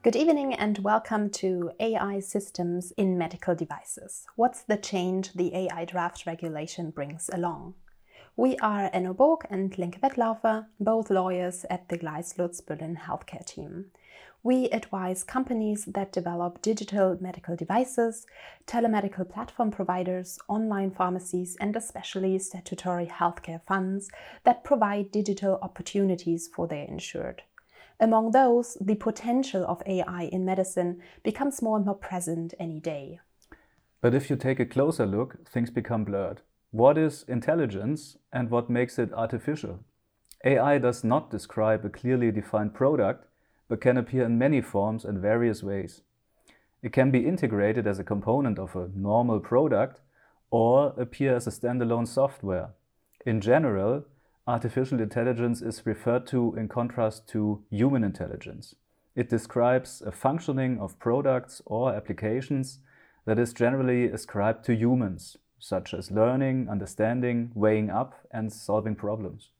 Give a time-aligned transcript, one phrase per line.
[0.00, 4.28] Good evening and welcome to AI systems in medical devices.
[4.36, 7.74] What's the change the AI draft regulation brings along?
[8.36, 13.44] We are Enno Borg and Linke Wettlaufer, both lawyers at the Gleiss Lutz Berlin healthcare
[13.44, 13.86] team.
[14.44, 18.24] We advise companies that develop digital medical devices,
[18.68, 24.08] telemedical platform providers, online pharmacies, and especially statutory healthcare funds
[24.44, 27.42] that provide digital opportunities for their insured.
[28.00, 33.20] Among those, the potential of AI in medicine becomes more and more present any day.
[34.00, 36.42] But if you take a closer look, things become blurred.
[36.70, 39.80] What is intelligence and what makes it artificial?
[40.44, 43.26] AI does not describe a clearly defined product,
[43.68, 46.02] but can appear in many forms and various ways.
[46.82, 50.00] It can be integrated as a component of a normal product
[50.50, 52.70] or appear as a standalone software.
[53.26, 54.04] In general,
[54.48, 58.74] artificial intelligence is referred to in contrast to human intelligence.
[59.14, 62.78] It describes a functioning of products or applications
[63.26, 69.50] that is generally ascribed to humans, such as learning, understanding, weighing up, and solving problems.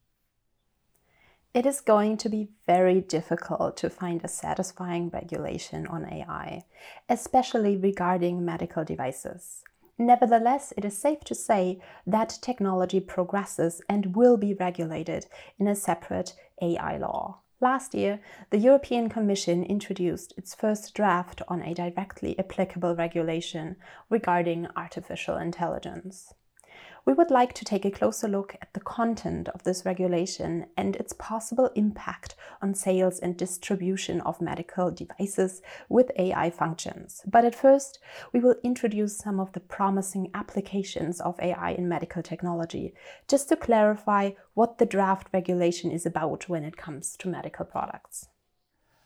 [1.53, 6.65] It is going to be very difficult to find a satisfying regulation on AI,
[7.11, 9.65] especially regarding medical devices.
[9.99, 15.27] Nevertheless, it is safe to say that technology progresses and will be regulated
[15.59, 17.41] in a separate AI law.
[17.61, 23.75] Last year, the European Commission introduced its first draft on a directly applicable regulation
[24.09, 26.33] regarding artificial intelligence
[27.09, 30.95] we would like to take a closer look at the content of this regulation and
[30.97, 37.23] its possible impact on sales and distribution of medical devices with AI functions.
[37.27, 37.99] But at first,
[38.35, 42.93] we will introduce some of the promising applications of AI in medical technology,
[43.27, 48.29] just to clarify what the draft regulation is about when it comes to medical products.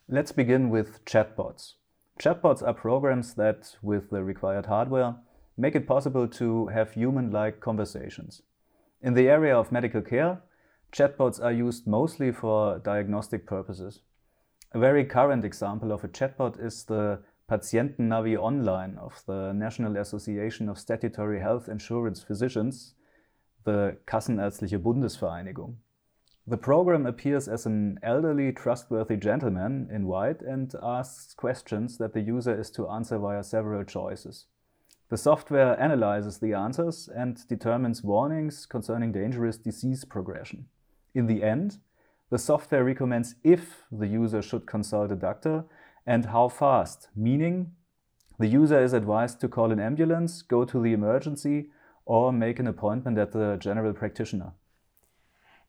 [0.09, 1.75] Let's begin with chatbots.
[2.19, 5.15] Chatbots are programs that, with the required hardware,
[5.57, 8.43] make it possible to have human-like conversations.
[9.03, 10.41] In the area of medical care,
[10.93, 14.01] chatbots are used mostly for diagnostic purposes.
[14.73, 17.21] A very current example of a chatbot is the
[17.51, 22.95] Patientennavi Online of the National Association of Statutory Health Insurance Physicians,
[23.65, 25.75] the Kassenärztliche Bundesvereinigung.
[26.47, 32.21] The program appears as an elderly, trustworthy gentleman in white and asks questions that the
[32.21, 34.47] user is to answer via several choices.
[35.13, 40.69] The software analyzes the answers and determines warnings concerning dangerous disease progression.
[41.15, 41.77] In the end,
[42.31, 45.67] the software recommends if the user should consult a doctor
[46.07, 47.73] and how fast, meaning
[48.39, 51.69] the user is advised to call an ambulance, go to the emergency,
[52.07, 54.55] or make an appointment at the general practitioner.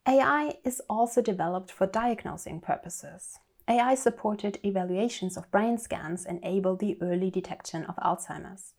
[0.07, 3.39] AI is also developed for diagnosing purposes.
[3.67, 8.73] AI supported evaluations of brain scans enable the early detection of Alzheimer's.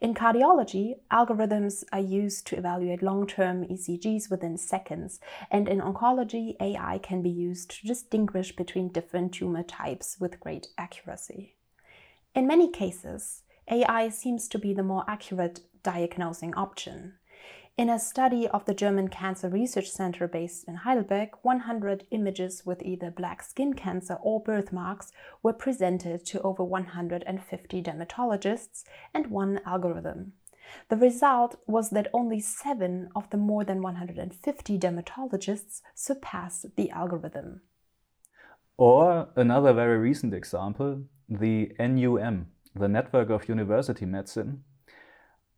[0.00, 5.20] In cardiology, algorithms are used to evaluate long term ECGs within seconds,
[5.50, 10.68] and in oncology, AI can be used to distinguish between different tumor types with great
[10.78, 11.56] accuracy.
[12.34, 17.14] In many cases, AI seems to be the more accurate diagnosing option.
[17.80, 22.82] In a study of the German Cancer Research Center based in Heidelberg, 100 images with
[22.82, 30.34] either black skin cancer or birthmarks were presented to over 150 dermatologists and one algorithm.
[30.90, 37.62] The result was that only seven of the more than 150 dermatologists surpassed the algorithm.
[38.76, 44.64] Or another very recent example, the NUM, the Network of University Medicine,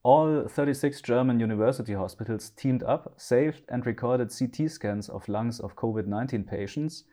[0.05, 5.77] all 36 German university hospitals teamed up, saved and recorded CT scans of lungs of
[5.77, 7.05] COVID 19 patients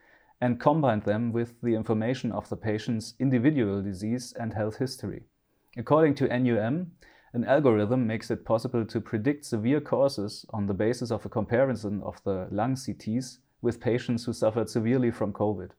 [0.41, 5.23] and combined them with the information of the patient's individual disease and health history.
[5.77, 6.91] According to NUM,
[7.33, 12.01] an algorithm makes it possible to predict severe causes on the basis of a comparison
[12.03, 15.71] of the lung CTs with patients who suffered severely from COVID.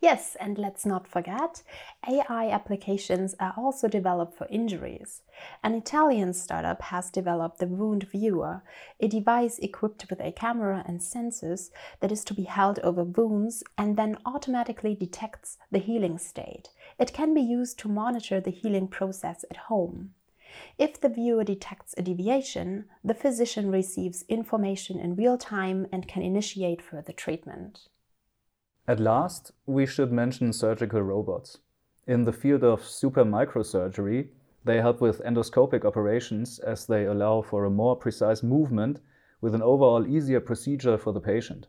[0.00, 1.64] Yes, and let's not forget,
[2.08, 5.22] AI applications are also developed for injuries.
[5.64, 8.62] An Italian startup has developed the Wound Viewer,
[9.00, 13.64] a device equipped with a camera and sensors that is to be held over wounds
[13.76, 16.68] and then automatically detects the healing state.
[17.00, 20.14] It can be used to monitor the healing process at home.
[20.78, 26.22] If the viewer detects a deviation, the physician receives information in real time and can
[26.22, 27.88] initiate further treatment.
[28.88, 31.58] At last, we should mention surgical robots.
[32.06, 34.28] In the field of super microsurgery,
[34.64, 39.00] they help with endoscopic operations as they allow for a more precise movement
[39.42, 41.66] with an overall easier procedure for the patient.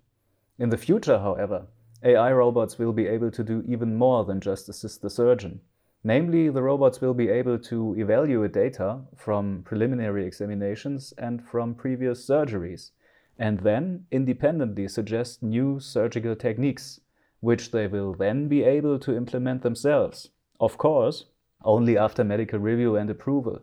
[0.59, 1.67] In the future, however,
[2.03, 5.59] AI robots will be able to do even more than just assist the surgeon.
[6.05, 12.25] Namely, the robots will be able to evaluate data from preliminary examinations and from previous
[12.25, 12.91] surgeries,
[13.37, 17.01] and then independently suggest new surgical techniques,
[17.39, 20.29] which they will then be able to implement themselves.
[20.59, 21.25] Of course,
[21.63, 23.61] only after medical review and approval.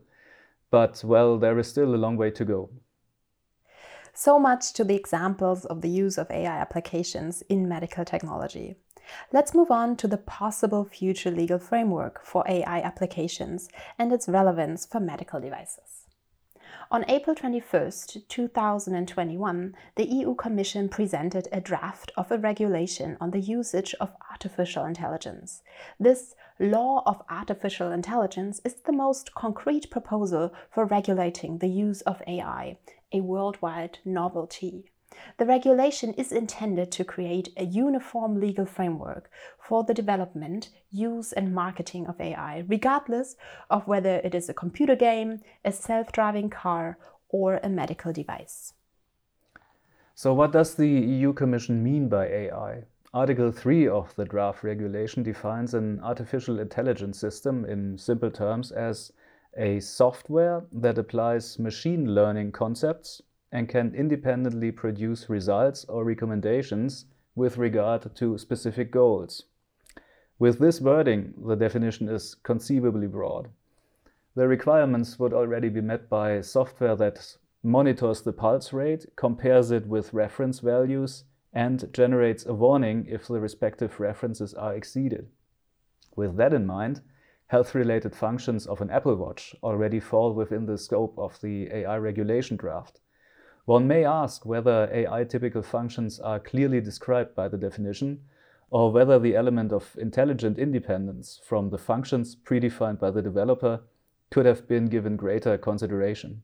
[0.70, 2.70] But, well, there is still a long way to go.
[4.12, 8.76] So much to the examples of the use of AI applications in medical technology.
[9.32, 13.68] Let's move on to the possible future legal framework for AI applications
[13.98, 16.05] and its relevance for medical devices.
[16.88, 17.90] On April 21,
[18.28, 24.84] 2021, the EU Commission presented a draft of a regulation on the usage of artificial
[24.84, 25.62] intelligence.
[25.98, 32.22] This Law of Artificial Intelligence is the most concrete proposal for regulating the use of
[32.28, 32.78] AI,
[33.12, 34.84] a worldwide novelty.
[35.38, 41.54] The regulation is intended to create a uniform legal framework for the development, use, and
[41.54, 43.36] marketing of AI, regardless
[43.68, 46.98] of whether it is a computer game, a self driving car,
[47.28, 48.72] or a medical device.
[50.14, 52.84] So, what does the EU Commission mean by AI?
[53.12, 59.12] Article 3 of the draft regulation defines an artificial intelligence system in simple terms as
[59.56, 63.22] a software that applies machine learning concepts
[63.56, 69.44] and can independently produce results or recommendations with regard to specific goals.
[70.38, 73.48] With this wording, the definition is conceivably broad.
[74.34, 79.86] The requirements would already be met by software that monitors the pulse rate, compares it
[79.86, 81.24] with reference values,
[81.54, 85.28] and generates a warning if the respective references are exceeded.
[86.14, 87.00] With that in mind,
[87.46, 91.96] health related functions of an Apple Watch already fall within the scope of the AI
[91.96, 93.00] regulation draft.
[93.66, 98.20] One may ask whether AI typical functions are clearly described by the definition,
[98.70, 103.80] or whether the element of intelligent independence from the functions predefined by the developer
[104.30, 106.42] could have been given greater consideration.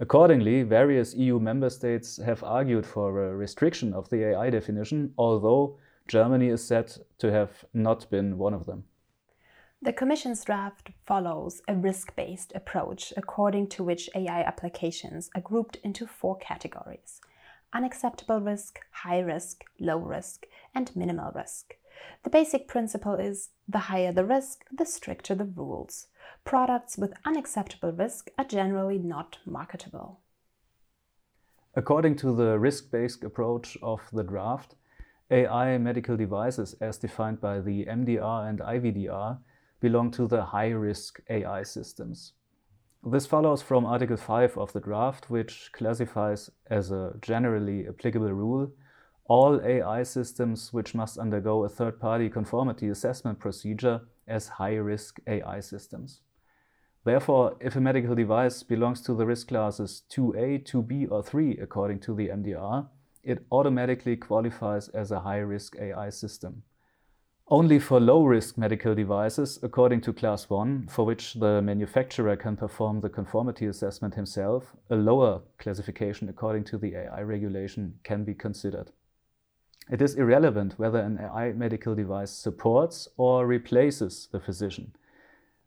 [0.00, 5.78] Accordingly, various EU member states have argued for a restriction of the AI definition, although
[6.08, 8.82] Germany is said to have not been one of them.
[9.82, 15.76] The Commission's draft follows a risk based approach according to which AI applications are grouped
[15.76, 17.20] into four categories
[17.72, 20.44] unacceptable risk, high risk, low risk,
[20.74, 21.76] and minimal risk.
[22.24, 26.08] The basic principle is the higher the risk, the stricter the rules.
[26.44, 30.20] Products with unacceptable risk are generally not marketable.
[31.74, 34.74] According to the risk based approach of the draft,
[35.30, 39.38] AI medical devices, as defined by the MDR and IVDR,
[39.80, 42.34] belong to the high-risk AI systems.
[43.04, 48.70] This follows from Article 5 of the draft, which classifies as a generally applicable rule
[49.30, 56.22] all AI systems which must undergo a third-party conformity assessment procedure as high-risk AI systems.
[57.04, 62.00] Therefore, if a medical device belongs to the risk classes 2A, 2B, or 3 according
[62.00, 62.88] to the MDR,
[63.22, 66.64] it automatically qualifies as a high-risk AI system.
[67.52, 73.00] Only for low-risk medical devices, according to Class 1, for which the manufacturer can perform
[73.00, 78.92] the conformity assessment himself, a lower classification according to the AI regulation can be considered.
[79.90, 84.92] It is irrelevant whether an AI medical device supports or replaces the physician.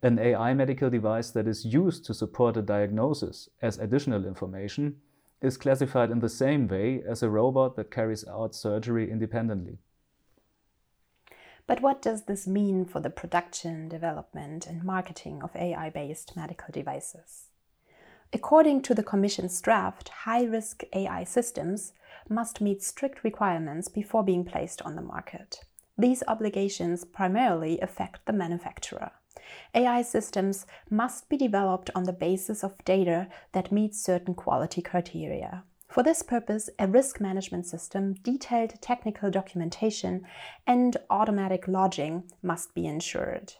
[0.01, 5.01] An AI medical device that is used to support a diagnosis as additional information
[5.41, 9.79] is classified in the same way as a robot that carries out surgery independently.
[11.65, 16.71] But what does this mean for the production, development, and marketing of AI based medical
[16.71, 17.47] devices?
[18.33, 21.93] According to the Commission's draft, high risk AI systems
[22.27, 25.63] must meet strict requirements before being placed on the market.
[25.97, 29.11] These obligations primarily affect the manufacturer.
[29.75, 35.63] AI systems must be developed on the basis of data that meets certain quality criteria.
[35.93, 40.25] For this purpose, a risk management system, detailed technical documentation,
[40.65, 43.53] and automatic logging must be ensured.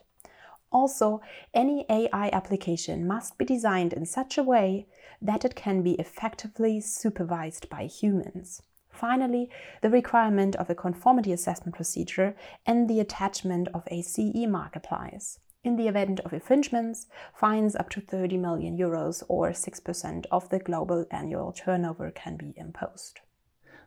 [0.72, 1.22] Also,
[1.54, 4.88] any AI application must be designed in such a way
[5.22, 8.64] that it can be effectively supervised by humans.
[8.90, 9.52] Finally,
[9.84, 12.36] the requirement of a conformity assessment procedure
[12.66, 15.38] and the attachment of a CE mark applies.
[15.64, 20.60] In the event of infringements, fines up to 30 million euros or 6% of the
[20.60, 23.22] global annual turnover can be imposed.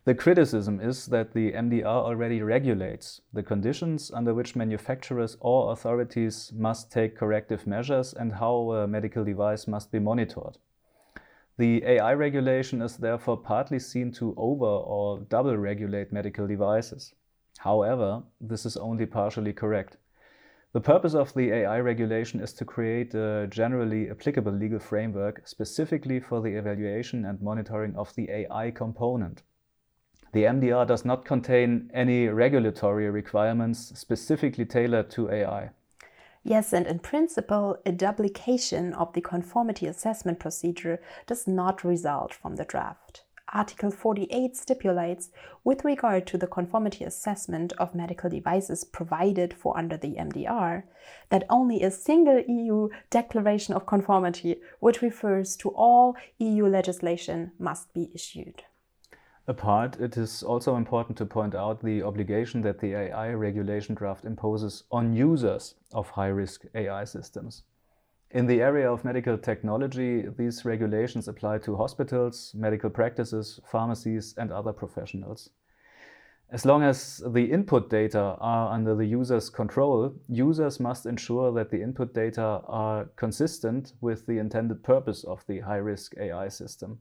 [0.05, 6.51] The criticism is that the MDR already regulates the conditions under which manufacturers or authorities
[6.55, 10.57] must take corrective measures and how a medical device must be monitored.
[11.59, 17.13] The AI regulation is therefore partly seen to over or double regulate medical devices.
[17.59, 19.99] However, this is only partially correct.
[20.77, 26.21] The purpose of the AI regulation is to create a generally applicable legal framework specifically
[26.21, 29.43] for the evaluation and monitoring of the AI component.
[30.35, 35.71] The MDR does not contain any regulatory requirements specifically tailored to AI.
[36.45, 42.57] Yes, and in principle, a duplication of the conformity assessment procedure does not result from
[42.57, 43.25] the draft.
[43.53, 45.31] Article 48 stipulates,
[45.63, 50.83] with regard to the conformity assessment of medical devices provided for under the MDR,
[51.29, 57.95] that only a single EU declaration of conformity, which refers to all EU legislation, must
[57.95, 58.65] be issued.
[59.49, 64.25] Apart, it is also important to point out the obligation that the AI regulation draft
[64.25, 67.63] imposes on users of high risk AI systems.
[68.31, 74.51] In the area of medical technology, these regulations apply to hospitals, medical practices, pharmacies, and
[74.51, 75.51] other professionals.
[76.51, 81.71] As long as the input data are under the user's control, users must ensure that
[81.71, 87.01] the input data are consistent with the intended purpose of the high risk AI system.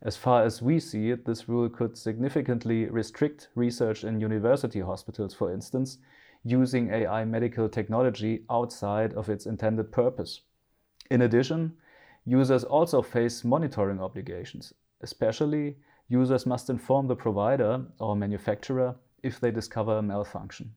[0.00, 5.34] As far as we see it, this rule could significantly restrict research in university hospitals,
[5.34, 5.98] for instance,
[6.44, 10.42] using AI medical technology outside of its intended purpose.
[11.10, 11.76] In addition,
[12.24, 14.72] users also face monitoring obligations.
[15.00, 15.76] Especially,
[16.08, 20.74] users must inform the provider or manufacturer if they discover a malfunction.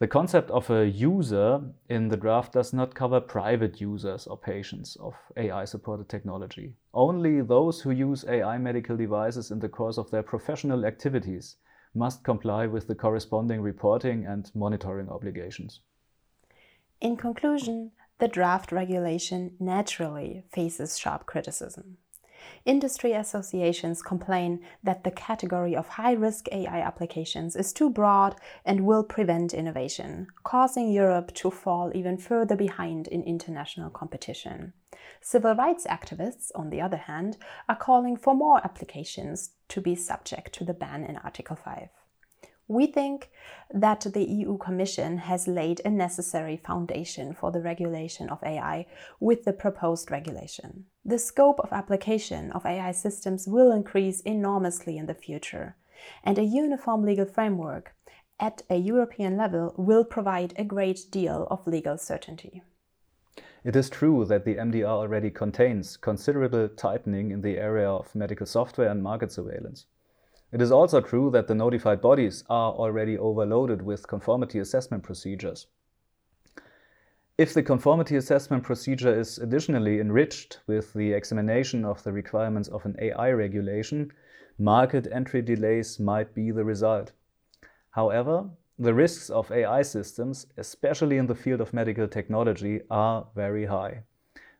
[0.00, 4.94] The concept of a user in the draft does not cover private users or patients
[5.00, 6.76] of AI supported technology.
[6.94, 11.56] Only those who use AI medical devices in the course of their professional activities
[11.98, 15.80] must comply with the corresponding reporting and monitoring obligations.
[17.00, 21.98] In conclusion, the draft regulation naturally faces sharp criticism.
[22.64, 28.86] Industry associations complain that the category of high risk AI applications is too broad and
[28.86, 34.72] will prevent innovation, causing Europe to fall even further behind in international competition.
[35.20, 37.36] Civil rights activists, on the other hand,
[37.68, 41.88] are calling for more applications to be subject to the ban in Article 5.
[42.68, 43.30] We think
[43.70, 48.86] that the EU Commission has laid a necessary foundation for the regulation of AI
[49.20, 50.84] with the proposed regulation.
[51.02, 55.76] The scope of application of AI systems will increase enormously in the future,
[56.22, 57.94] and a uniform legal framework
[58.38, 62.62] at a European level will provide a great deal of legal certainty.
[63.64, 68.46] It is true that the MDR already contains considerable tightening in the area of medical
[68.46, 69.86] software and market surveillance.
[70.52, 75.66] It is also true that the notified bodies are already overloaded with conformity assessment procedures.
[77.36, 82.84] If the conformity assessment procedure is additionally enriched with the examination of the requirements of
[82.84, 84.12] an AI regulation,
[84.58, 87.12] market entry delays might be the result.
[87.90, 93.66] However, the risks of AI systems, especially in the field of medical technology, are very
[93.66, 94.02] high.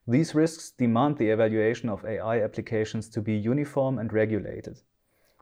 [0.08, 4.80] These risks demand the evaluation of AI applications to be uniform and regulated.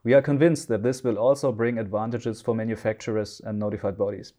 [0.05, 4.35] We are convinced that this will also bring advantages for manufacturers and notified bodies.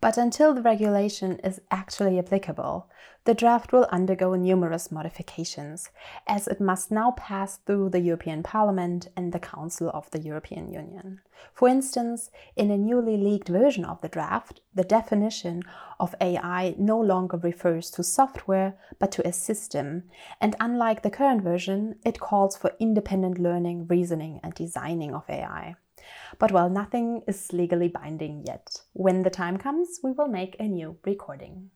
[0.00, 2.88] But until the regulation is actually applicable,
[3.24, 5.90] the draft will undergo numerous modifications,
[6.26, 10.72] as it must now pass through the European Parliament and the Council of the European
[10.72, 11.20] Union.
[11.52, 15.64] For instance, in a newly leaked version of the draft, the definition
[15.98, 20.04] of AI no longer refers to software but to a system,
[20.40, 25.76] and unlike the current version, it calls for independent learning, reasoning, and designing of AI.
[26.38, 30.64] But while nothing is legally binding yet, when the time comes, we will make a
[30.64, 31.70] new recording.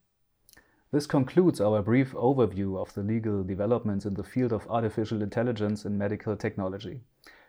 [0.92, 5.84] This concludes our brief overview of the legal developments in the field of artificial intelligence
[5.84, 7.00] and medical technology.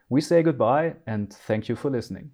[0.09, 2.31] We say goodbye and thank you for listening.